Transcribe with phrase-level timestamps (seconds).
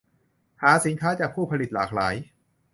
[0.61, 2.15] หาสินค้าจากผู้ผลิตหลากหลาย